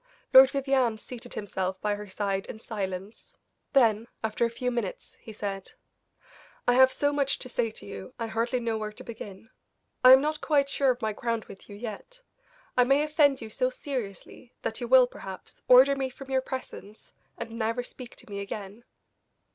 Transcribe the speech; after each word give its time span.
Lord 0.33 0.49
Vivianne 0.49 0.97
seated 0.97 1.35
himself 1.35 1.79
by 1.79 1.93
her 1.93 2.07
side 2.07 2.47
in 2.47 2.57
silence, 2.57 3.37
then, 3.73 4.07
after 4.23 4.45
a 4.45 4.49
few 4.49 4.71
minutes, 4.71 5.15
he 5.21 5.31
said: 5.31 5.73
"I 6.67 6.73
have 6.73 6.91
so 6.91 7.13
much 7.13 7.37
to 7.37 7.47
say 7.47 7.69
to 7.69 7.85
you 7.85 8.11
I 8.17 8.25
hardly 8.25 8.59
know 8.59 8.79
where 8.79 8.91
to 8.91 9.03
begin. 9.03 9.51
I 10.03 10.13
am 10.13 10.19
not 10.19 10.41
quite 10.41 10.69
sure 10.69 10.89
of 10.89 11.03
my 11.03 11.13
ground 11.13 11.45
with 11.45 11.69
you 11.69 11.75
yet; 11.75 12.23
I 12.75 12.83
may 12.83 13.03
offend 13.03 13.41
you 13.41 13.51
so 13.51 13.69
seriously 13.69 14.55
that 14.63 14.81
you 14.81 14.87
will, 14.87 15.05
perhaps, 15.05 15.61
order 15.67 15.95
me 15.95 16.09
from 16.09 16.31
your 16.31 16.41
presence, 16.41 17.11
and 17.37 17.51
never 17.51 17.83
speak 17.83 18.15
to 18.15 18.27
me 18.27 18.39
again." 18.39 18.83